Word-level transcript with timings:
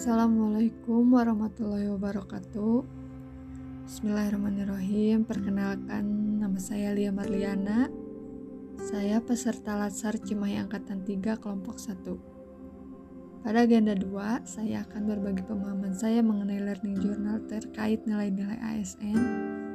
Assalamualaikum 0.00 1.12
warahmatullahi 1.12 1.92
wabarakatuh. 1.92 2.88
Bismillahirrahmanirrahim. 3.84 5.28
Perkenalkan 5.28 6.40
nama 6.40 6.56
saya 6.56 6.96
Lia 6.96 7.12
Marliana. 7.12 7.92
Saya 8.80 9.20
peserta 9.20 9.76
Latsar 9.76 10.16
Cimahi 10.16 10.56
Angkatan 10.56 11.04
3 11.04 11.36
Kelompok 11.36 11.76
1 11.76 13.44
Pada 13.44 13.60
agenda 13.60 13.92
2, 13.92 14.48
saya 14.48 14.88
akan 14.88 15.04
berbagi 15.04 15.44
pemahaman 15.44 15.92
saya 15.92 16.24
mengenai 16.24 16.64
learning 16.64 16.96
journal 16.96 17.36
terkait 17.44 18.00
nilai-nilai 18.08 18.56
ASN 18.56 19.20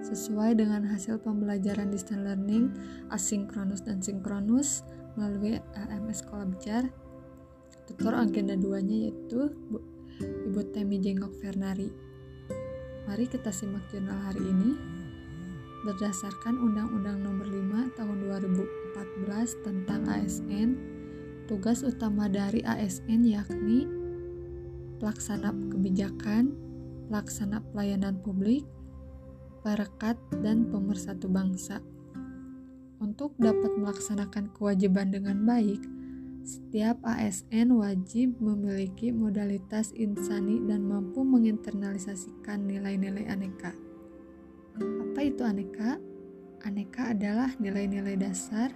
sesuai 0.01 0.57
dengan 0.57 0.89
hasil 0.89 1.21
pembelajaran 1.21 1.93
distance 1.93 2.25
learning 2.25 2.73
asinkronus 3.13 3.85
dan 3.85 4.01
sinkronus 4.01 4.81
melalui 5.13 5.61
AMS 5.77 6.25
Sekolah 6.25 6.49
tutor 7.85 8.17
agenda 8.17 8.57
duanya 8.57 9.13
yaitu 9.13 9.53
Ibu 10.21 10.71
Temi 10.71 11.03
Jengok 11.03 11.35
Fernari. 11.43 11.91
Mari 13.03 13.27
kita 13.27 13.51
simak 13.51 13.83
jurnal 13.91 14.15
hari 14.23 14.47
ini. 14.47 14.71
Berdasarkan 15.83 16.55
Undang-Undang 16.55 17.19
Nomor 17.19 17.43
5 17.43 17.99
Tahun 17.99 18.17
2014 18.23 19.67
tentang 19.67 20.07
ASN, 20.07 20.69
tugas 21.51 21.83
utama 21.83 22.31
dari 22.31 22.63
ASN 22.63 23.27
yakni 23.27 23.85
pelaksana 25.03 25.51
kebijakan, 25.75 26.55
pelaksana 27.11 27.59
pelayanan 27.75 28.15
publik, 28.23 28.63
perekat, 29.67 30.15
dan 30.39 30.71
pemersatu 30.71 31.27
bangsa. 31.27 31.83
Untuk 33.03 33.35
dapat 33.35 33.75
melaksanakan 33.75 34.55
kewajiban 34.55 35.11
dengan 35.11 35.43
baik, 35.43 35.94
setiap 36.45 37.01
ASN 37.01 37.73
wajib 37.73 38.37
memiliki 38.37 39.09
modalitas 39.09 39.89
insani 39.97 40.61
dan 40.69 40.85
mampu 40.85 41.25
menginternalisasikan 41.25 42.69
nilai-nilai 42.69 43.25
aneka. 43.25 43.73
Apa 44.77 45.19
itu 45.25 45.41
aneka? 45.41 45.97
Aneka 46.61 47.17
adalah 47.17 47.49
nilai-nilai 47.57 48.13
dasar 48.21 48.69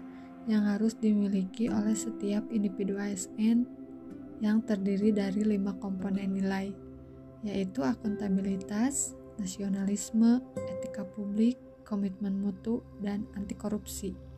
yang 0.49 0.65
harus 0.65 0.97
dimiliki 0.97 1.69
oleh 1.69 1.93
setiap 1.93 2.41
individu 2.49 2.97
ASN 2.97 3.69
yang 4.41 4.65
terdiri 4.65 5.13
dari 5.13 5.45
lima 5.45 5.77
komponen 5.77 6.33
nilai, 6.33 6.73
yaitu 7.45 7.85
akuntabilitas, 7.85 9.13
nasionalisme, 9.37 10.41
etika 10.57 11.05
publik, 11.05 11.61
komitmen 11.85 12.33
mutu, 12.41 12.81
dan 13.03 13.29
anti 13.37 13.53
korupsi. 13.53 14.28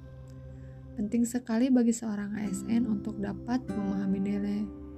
Penting 0.92 1.24
sekali 1.24 1.72
bagi 1.72 1.96
seorang 1.96 2.36
ASN 2.36 2.84
untuk 2.84 3.16
dapat 3.24 3.64
memahami 3.72 4.20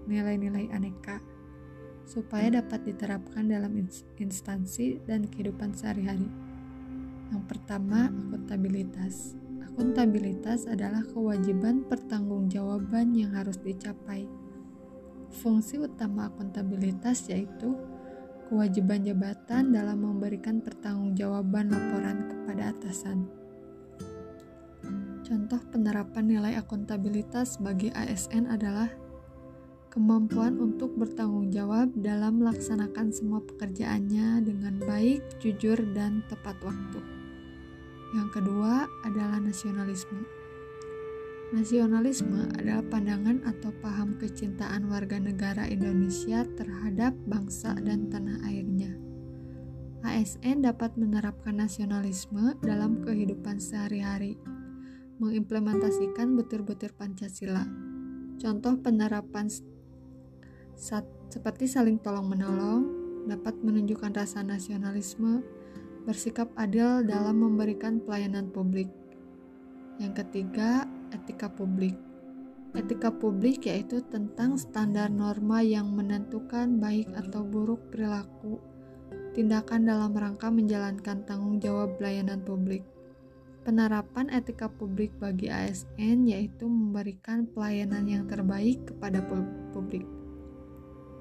nilai-nilai 0.09 0.73
aneka 0.73 1.21
supaya 2.03 2.51
dapat 2.59 2.83
diterapkan 2.83 3.47
dalam 3.47 3.79
instansi 4.19 4.99
dan 5.07 5.29
kehidupan 5.29 5.71
sehari-hari. 5.71 6.27
Yang 7.31 7.43
pertama, 7.47 8.11
akuntabilitas. 8.11 9.37
Akuntabilitas 9.63 10.69
adalah 10.69 11.01
kewajiban 11.01 11.87
pertanggungjawaban 11.87 13.15
yang 13.17 13.33
harus 13.33 13.57
dicapai. 13.57 14.27
Fungsi 15.33 15.81
utama 15.81 16.29
akuntabilitas 16.29 17.25
yaitu 17.31 17.73
kewajiban 18.51 19.01
jabatan 19.01 19.73
dalam 19.73 20.05
memberikan 20.05 20.61
pertanggungjawaban 20.61 21.73
laporan 21.73 22.17
kepada 22.29 22.69
atasan. 22.69 23.42
Contoh 25.23 25.63
penerapan 25.71 26.27
nilai 26.27 26.59
akuntabilitas 26.59 27.55
bagi 27.63 27.87
ASN 27.95 28.43
adalah 28.51 28.91
kemampuan 29.87 30.59
untuk 30.59 30.99
bertanggung 30.99 31.47
jawab 31.47 31.95
dalam 31.95 32.43
melaksanakan 32.43 33.07
semua 33.15 33.39
pekerjaannya 33.39 34.43
dengan 34.43 34.83
baik, 34.83 35.23
jujur, 35.39 35.79
dan 35.95 36.27
tepat 36.27 36.59
waktu. 36.59 36.99
Yang 38.19 38.29
kedua 38.35 38.83
adalah 39.07 39.39
nasionalisme. 39.39 40.27
Nasionalisme 41.55 42.51
adalah 42.59 42.83
pandangan 42.91 43.47
atau 43.47 43.71
paham 43.79 44.19
kecintaan 44.19 44.91
warga 44.91 45.23
negara 45.23 45.71
Indonesia 45.71 46.43
terhadap 46.59 47.15
bangsa 47.31 47.79
dan 47.79 48.11
tanah 48.11 48.43
airnya. 48.43 48.91
ASN 50.03 50.67
dapat 50.67 50.99
menerapkan 50.99 51.63
nasionalisme 51.63 52.59
dalam 52.59 52.99
kehidupan 53.07 53.61
sehari-hari 53.61 54.35
mengimplementasikan 55.21 56.33
butir-butir 56.33 56.93
Pancasila. 56.97 57.65
Contoh 58.41 58.73
penerapan 58.81 59.49
saat, 60.73 61.05
seperti 61.29 61.69
saling 61.69 62.01
tolong-menolong 62.01 63.03
dapat 63.29 63.55
menunjukkan 63.61 64.11
rasa 64.13 64.41
nasionalisme, 64.41 65.45
bersikap 66.03 66.51
adil 66.59 67.05
dalam 67.07 67.39
memberikan 67.39 68.03
pelayanan 68.03 68.51
publik. 68.51 68.91
Yang 70.01 70.25
ketiga, 70.25 70.89
etika 71.13 71.47
publik. 71.47 71.95
Etika 72.73 73.13
publik 73.13 73.69
yaitu 73.69 74.01
tentang 74.09 74.57
standar 74.57 75.07
norma 75.13 75.61
yang 75.61 75.93
menentukan 75.93 76.81
baik 76.81 77.05
atau 77.13 77.45
buruk 77.45 77.93
perilaku, 77.93 78.57
tindakan 79.37 79.85
dalam 79.85 80.11
rangka 80.17 80.49
menjalankan 80.49 81.21
tanggung 81.23 81.61
jawab 81.61 81.95
pelayanan 82.01 82.41
publik. 82.41 82.81
Penerapan 83.63 84.27
etika 84.27 84.67
publik 84.67 85.15
bagi 85.23 85.47
ASN 85.47 86.27
yaitu 86.27 86.67
memberikan 86.67 87.47
pelayanan 87.47 88.03
yang 88.03 88.27
terbaik 88.27 88.91
kepada 88.91 89.23
publik, 89.71 90.03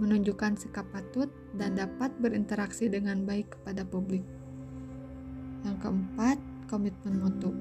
menunjukkan 0.03 0.59
sikap 0.59 0.83
patut 0.91 1.31
dan 1.55 1.79
dapat 1.79 2.11
berinteraksi 2.19 2.91
dengan 2.91 3.23
baik 3.23 3.47
kepada 3.55 3.87
publik. 3.87 4.27
Yang 5.63 5.87
keempat, 5.87 6.43
komitmen 6.67 7.23
mutu. 7.23 7.55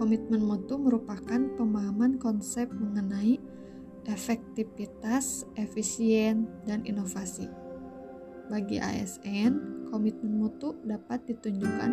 Komitmen 0.00 0.40
mutu 0.40 0.80
merupakan 0.80 1.40
pemahaman 1.60 2.16
konsep 2.16 2.72
mengenai 2.72 3.36
efektivitas, 4.08 5.44
efisien, 5.60 6.48
dan 6.64 6.80
inovasi. 6.88 7.44
Bagi 8.48 8.80
ASN, 8.80 9.84
komitmen 9.92 10.40
mutu 10.40 10.80
dapat 10.88 11.28
ditunjukkan 11.28 11.92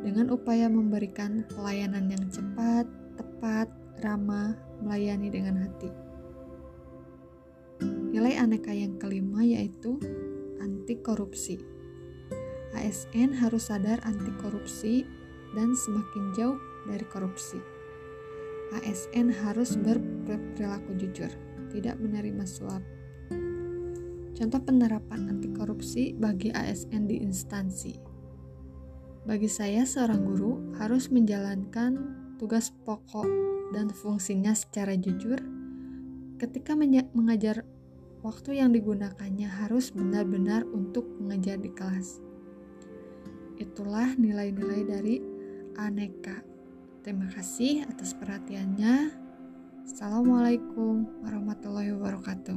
dengan 0.00 0.32
upaya 0.32 0.66
memberikan 0.66 1.44
pelayanan 1.52 2.08
yang 2.08 2.24
cepat, 2.32 2.88
tepat, 3.20 3.68
ramah, 4.00 4.56
melayani 4.80 5.28
dengan 5.28 5.60
hati. 5.60 5.92
Nilai 8.10 8.40
aneka 8.40 8.72
yang 8.72 8.96
kelima 8.96 9.44
yaitu 9.44 10.00
anti 10.60 10.96
korupsi. 11.00 11.60
ASN 12.72 13.34
harus 13.36 13.68
sadar 13.68 14.00
anti 14.08 14.32
korupsi 14.40 15.04
dan 15.52 15.76
semakin 15.76 16.32
jauh 16.32 16.58
dari 16.88 17.04
korupsi. 17.12 17.60
ASN 18.70 19.28
harus 19.30 19.74
berperilaku 19.74 20.94
jujur, 20.96 21.28
tidak 21.74 21.98
menerima 21.98 22.46
suap. 22.46 22.80
Contoh 24.38 24.62
penerapan 24.62 25.28
anti 25.28 25.50
korupsi 25.52 26.16
bagi 26.16 26.48
ASN 26.54 27.10
di 27.10 27.20
instansi 27.20 28.09
bagi 29.28 29.52
saya, 29.52 29.84
seorang 29.84 30.24
guru 30.24 30.76
harus 30.80 31.12
menjalankan 31.12 31.96
tugas 32.40 32.72
pokok 32.88 33.28
dan 33.76 33.92
fungsinya 33.92 34.56
secara 34.56 34.96
jujur. 34.96 35.36
Ketika 36.40 36.72
mengajar, 37.12 37.68
waktu 38.24 38.64
yang 38.64 38.72
digunakannya 38.72 39.48
harus 39.48 39.92
benar-benar 39.92 40.64
untuk 40.72 41.04
mengajar 41.20 41.60
di 41.60 41.68
kelas. 41.68 42.20
Itulah 43.60 44.16
nilai-nilai 44.16 44.82
dari 44.88 45.20
aneka. 45.76 46.40
Terima 47.04 47.28
kasih 47.28 47.84
atas 47.84 48.16
perhatiannya. 48.16 49.12
Assalamualaikum 49.84 51.20
warahmatullahi 51.20 51.92
wabarakatuh. 51.92 52.56